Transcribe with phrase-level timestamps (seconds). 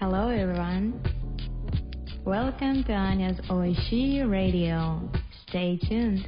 [0.00, 0.94] Hello everyone.
[2.24, 5.02] Welcome to Anya's Oishi Radio.
[5.46, 6.24] Stay tuned.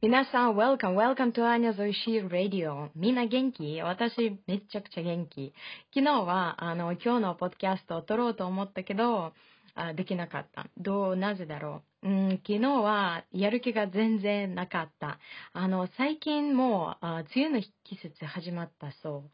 [0.00, 2.88] 皆さん、Welcome, welcome to Anya's Oishi Radio.
[2.96, 3.82] みんな元気？
[3.82, 5.52] 私、めちゃくちゃ元気。
[5.94, 9.34] 昨日は、あの、今日のポッドキャストを撮ろうと思ったけど、
[9.74, 10.64] あできなかった。
[10.78, 12.08] どう、なぜだろう？
[12.08, 15.18] うん、昨日はやる気が全然なかった。
[15.52, 19.30] あの、最近もう、あ梅雨の季節始まったそう。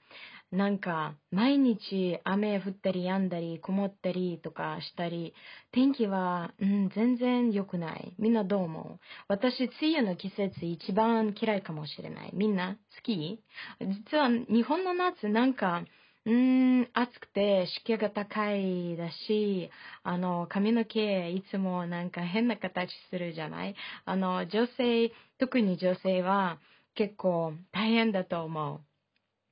[0.55, 5.35] なんか、毎日雨降ったり止んだり、曇ったりとかしたり、
[5.73, 8.15] 天気は、うん、全然良くない。
[8.19, 8.99] みんなどう思う？
[9.27, 12.31] 私、梅雨の季節一番嫌いかもしれない。
[12.35, 12.77] みんな？
[12.97, 13.43] 好き
[13.81, 15.83] 実は日本の夏なんか、
[16.25, 19.71] うん、暑くて湿気が高いだし、
[20.05, 23.75] あの、髪の毛いつもなんか変な形するじゃない？
[24.05, 26.59] あの、女性、特に女性は
[26.95, 28.81] 結構大変だと思う。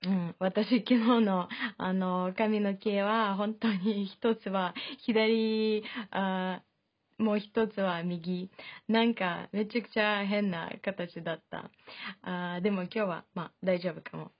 [0.04, 1.48] うん、私昨日の
[1.78, 6.62] あの髪の毛は本当に一つは左あ
[7.18, 8.50] もう一つは右。
[8.88, 11.70] なんかめちゃくちゃ変な形だった。
[12.22, 14.32] あでも今日はまあ大丈夫かも。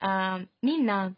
[0.00, 1.14] あみんな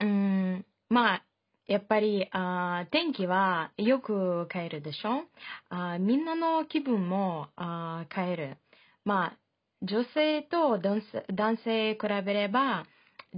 [0.00, 1.22] うんまあ
[1.66, 5.24] やっぱりあ天気はよく変えるでしょ？
[5.68, 8.56] あみんなの気分もあ変える。
[9.04, 9.36] まあ
[9.82, 12.86] 女性と男性男性比べれば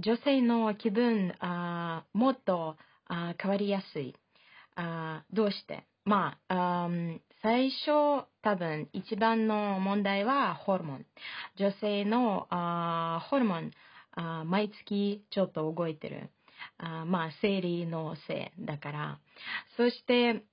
[0.01, 4.15] 女性の気分あもっとあ変わりやすい。
[4.75, 5.83] あどうして？
[6.05, 6.89] まあ
[7.41, 11.05] 最初多分一番の問題はホルモン。
[11.57, 13.71] 女性のあホルモン
[14.15, 16.29] あ毎月ちょっと動いてる。
[16.77, 19.19] あまあ生理のせいだから。
[19.75, 20.43] そして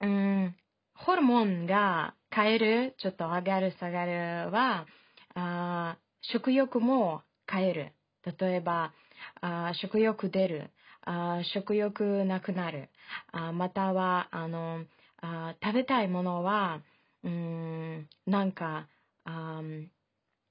[0.00, 0.54] うん
[0.94, 4.86] ホルモンが変えるちょっと上がる下がるは
[5.34, 7.92] あ食欲も変える。
[8.40, 8.92] 例えば、
[9.40, 10.70] あ食欲出る
[11.02, 12.88] あ、食欲なくなる、
[13.32, 14.84] あまたはあの
[15.20, 16.80] あ食べたいものは、
[17.22, 18.88] うんなんか
[19.24, 19.62] あ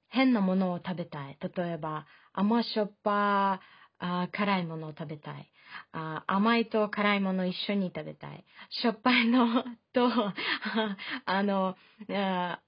[0.08, 1.38] 変なものを食べたい。
[1.56, 3.60] 例えば甘しょっぱ
[3.98, 5.50] あ辛いものを食べたい
[5.92, 6.24] あ。
[6.26, 8.44] 甘いと辛いもの一緒に食べたい。
[8.70, 10.10] しょっぱいの と
[11.26, 11.76] あの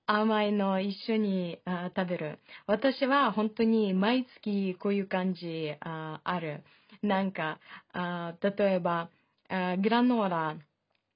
[0.06, 1.59] 甘いの一緒に
[1.97, 2.39] 食べる。
[2.66, 6.62] 私は本当に毎月こういう感じあある。
[7.03, 7.59] なんか
[7.93, 9.11] あ例えば
[9.49, 10.56] あグラノーラ、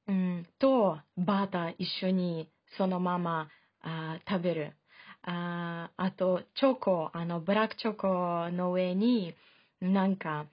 [0.08, 3.48] うん、とバター一緒にそのまま
[3.82, 4.72] あ食べる。
[5.22, 9.34] ああとチョコ、あのブラックチョコの上に
[9.80, 10.46] なんか、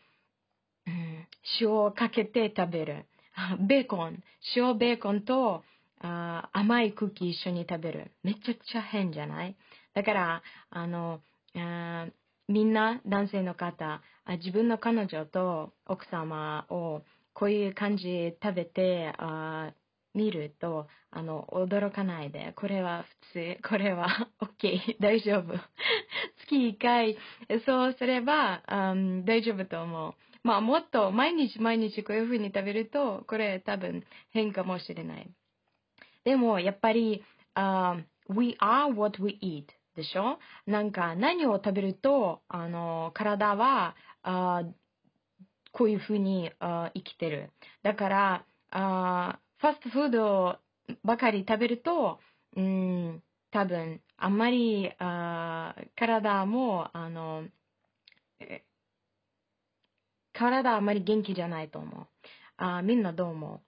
[0.88, 1.28] うん、
[1.62, 3.06] 塩をかけて食べる。
[3.68, 4.24] ベーコン、
[4.56, 5.64] 塩ベーコンと
[6.00, 8.12] あ甘いクッキー一緒に食べる。
[8.24, 9.56] めちゃくちゃ変じゃない？
[9.94, 11.22] だから、あの、
[11.56, 12.08] あ
[12.48, 17.02] みんな男性の方あ、自分の彼女と奥様を
[17.34, 19.74] こういう感じ食べてあ
[20.14, 22.54] 見ると、あの、驚かないで。
[22.56, 23.70] これは普通。
[23.70, 24.08] これは
[24.42, 24.98] OK。
[25.00, 25.54] 大丈夫。
[26.48, 27.18] 月1回、
[27.66, 30.16] そうすれば、um, 大丈夫と思う。
[30.48, 35.30] まあ、もっと毎日毎日こういう風に食べると、これ多分変かもしれない。
[36.24, 37.22] でも、やっぱり、
[37.54, 39.66] uh, we are what we eat
[39.98, 40.40] でしょ？
[40.66, 44.72] なんか何を食べると、あの、体は、uh,
[45.74, 47.52] こういう風に、uh, 生きてる。
[47.84, 50.60] だから、uh, ファストフード
[51.04, 52.22] ばかり食べると、
[52.56, 53.22] うん、
[53.52, 57.44] 多分、あんまり、あ体も、あの、
[60.38, 62.08] 体あまり元気じゃないと思う。
[62.58, 63.60] あみんなどう思う？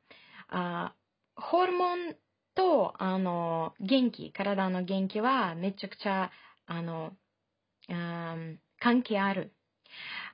[0.50, 0.94] あ
[1.35, 2.16] ホルモン
[2.53, 6.29] と、あの、元気、体の元気はめちゃくちゃ、
[6.66, 7.13] あの、
[7.90, 8.35] あ
[8.79, 9.53] 関係ある。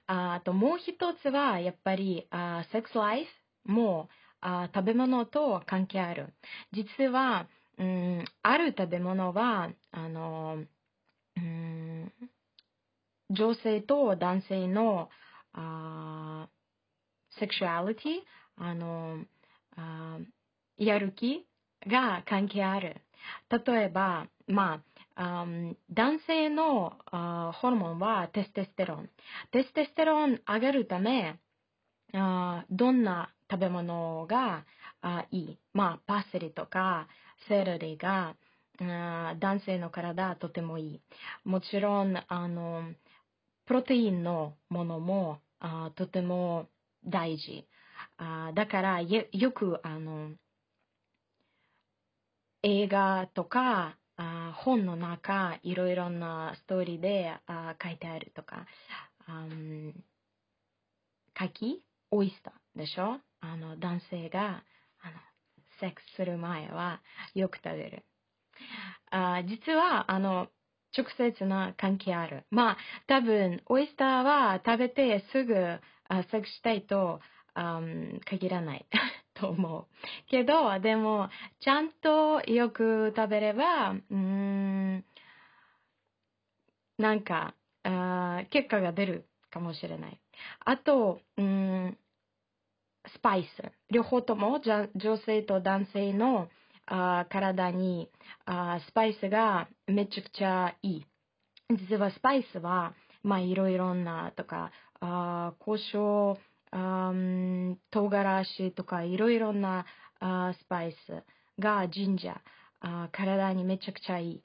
[0.07, 3.25] あともう一つは、やっぱり、あセックスライ
[3.65, 4.09] フも、
[4.41, 6.33] あ食べ物と関係ある。
[6.73, 7.47] 実は、
[7.77, 10.63] うん、ある食べ物は、あの、
[11.37, 12.11] うん、
[13.29, 15.09] 女性と男性の、
[15.55, 16.49] あ
[17.39, 18.03] セクシュアリティ、
[18.57, 19.25] あの、
[19.75, 20.19] あ
[20.77, 21.45] やる気
[21.87, 23.01] が関係ある。
[23.49, 24.83] 例えば、ま
[25.15, 25.45] あ、
[25.89, 29.09] 男性のあホルモンはテステステロン。
[29.51, 31.39] テステステロン上げるため、
[32.13, 34.65] あどんな食べ物が
[35.01, 35.59] あいい。
[35.73, 37.07] まあ、パセリとか
[37.47, 38.35] セロリが
[38.79, 41.01] あ男性の体はとてもいい。
[41.43, 42.93] もちろん、あの、
[43.65, 46.69] プロテインのものもあとても
[47.03, 47.67] 大事。
[48.17, 50.29] あだからよ、く、あの、
[52.61, 58.67] 映画とか、あ本の中、いろいろなストーリーであ書いてあるとか、
[59.25, 59.47] あ
[61.37, 63.19] 書きオイスターでしょ？
[63.39, 64.63] あの、男性が、
[65.01, 65.17] あの、
[65.79, 67.01] セックスする前は
[67.33, 68.05] よく食べる。
[69.09, 70.47] あ実は、あの、
[70.97, 72.45] 直接な関係ある。
[72.51, 72.77] まあ、
[73.07, 75.55] 多分、オイスターは食べてすぐ
[76.07, 77.19] あセクしたいと、
[77.53, 77.79] あ
[78.25, 78.85] 限らない
[79.33, 79.87] と思う。
[80.29, 81.29] けど、でも、
[81.61, 85.05] ちゃんとよく食べれば、うーん、
[86.97, 90.19] なんか、あ結果が出るかもしれない。
[90.65, 91.97] あと、うん、
[93.07, 93.71] スパイス。
[93.91, 96.49] 両方とも女性と男性の
[96.87, 98.09] 体に
[98.87, 101.05] スパイスがめちゃくちゃいい。
[101.69, 102.93] 実はスパイスは、
[103.23, 106.37] まあいろいろなとか、あ胡椒、
[106.71, 107.13] あ
[107.91, 109.85] 唐辛子とかいろいろな
[110.19, 111.23] スパイス
[111.59, 112.39] が神社
[113.11, 114.41] 体にめちゃくちゃいい。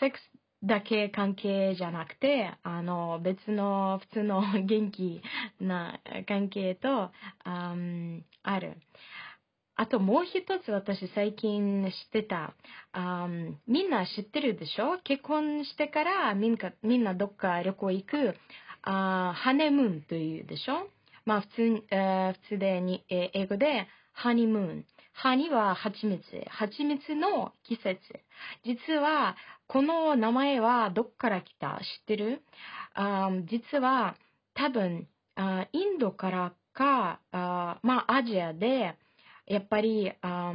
[0.00, 0.30] セックス
[0.62, 5.20] だけ関係じゃなくて、あの、別の普通の元気
[5.60, 7.10] な関係と、
[7.44, 7.74] あ
[8.60, 8.78] る。
[9.76, 12.54] あともう一つ私最近知ってた。
[13.66, 14.98] みんな知ってるでしょ？
[15.02, 18.34] 結婚してからみんなみんなどっか旅行行く
[18.82, 20.86] あハネムーンというでしょ？
[21.24, 24.84] まあ普通,、えー、普通でに、えー、英語でハニムーン。
[25.12, 26.22] ハニは蜂蜜。
[26.48, 27.98] 蜂蜜の季節。
[28.64, 29.36] 実は
[29.66, 31.80] この名前はどっから来た？
[31.80, 32.42] 知ってる？
[32.94, 34.14] あ実は
[34.54, 38.94] 多分あインドからかあまあアジアで
[39.46, 40.52] やっぱりあ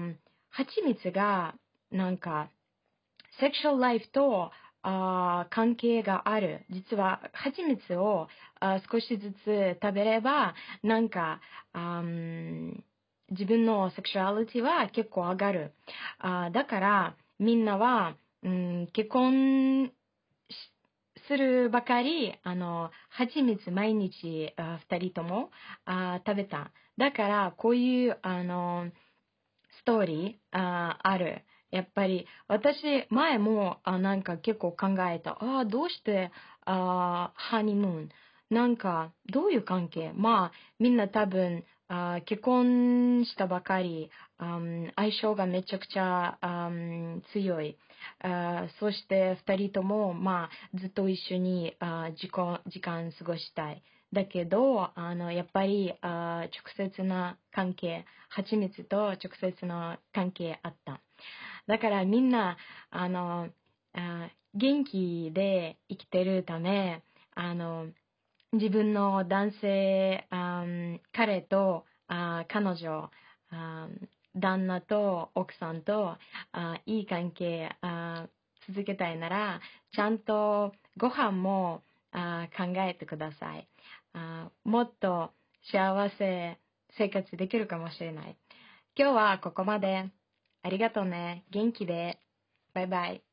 [0.49, 1.55] 蜂蜜が
[1.91, 2.49] なんか
[3.39, 4.51] セクシャルライフと
[4.81, 6.65] あ関係がある。
[6.69, 8.27] 実は蜂蜜を
[8.59, 11.41] あ少しずつ食べればなんか
[11.73, 12.01] あ
[13.29, 15.73] 自分のセクシュアリティは結構上がる。
[16.19, 19.91] あだからみんなはうん、結婚
[21.29, 25.51] するばかり、あの、蜂蜜毎日、あ二人とも
[25.85, 26.71] あ食べた。
[26.97, 28.89] だから、こういう、あの、
[29.79, 31.43] ストーリーあある。
[31.69, 35.33] やっぱり、私、前も、あなんか結構考えた。
[35.39, 36.31] ああ、どうして、
[36.65, 38.09] あハニムーン？
[38.49, 40.11] なんか、どういう関係？
[40.15, 44.59] まあ、みんな多分、あ結婚したばかり、あ
[44.95, 46.71] 相性がめちゃくちゃあ
[47.33, 47.77] 強い。
[48.21, 53.83] あそして二人とも、まあ、ずっと一緒にあ時間時間過ごしたい。
[54.13, 56.47] だけど、あの、やっぱり、あ
[56.77, 61.01] 直接な関係、蜂蜜と直接の関係あった。
[61.67, 62.57] だからみんな、
[62.89, 63.49] あの、
[63.93, 67.03] あ元気で生きてるため、
[67.35, 67.87] あの、
[68.51, 70.27] 自分の男性、
[71.11, 73.11] 彼と彼女、
[74.35, 76.17] 旦那と奥さんと
[76.85, 77.69] いい関係
[78.67, 79.61] 続けたいなら、
[79.91, 82.19] ちゃんとご飯も考
[82.77, 83.67] えてください。
[84.63, 85.31] もっと
[85.71, 86.57] 幸せ
[86.97, 88.35] 生活できるかもしれない。
[88.97, 90.09] 今日はここまで。
[90.61, 91.45] ありがとうね。
[91.51, 92.19] 元気で。
[92.73, 93.28] バイバイ。